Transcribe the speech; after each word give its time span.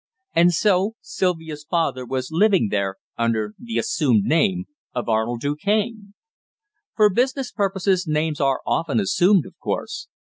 And 0.33 0.51
so 0.51 0.95
Sylvia's 0.99 1.63
father 1.63 2.07
was 2.07 2.29
living 2.31 2.69
there 2.71 2.95
under 3.19 3.53
the 3.59 3.77
assumed 3.77 4.23
name 4.23 4.65
of 4.95 5.07
Arnold 5.07 5.41
Du 5.41 5.55
Cane! 5.55 6.15
For 6.95 7.07
business 7.07 7.51
purposes 7.51 8.07
names 8.07 8.41
are 8.41 8.61
often 8.65 8.99
assumed, 8.99 9.45
of 9.45 9.53
course. 9.59 10.07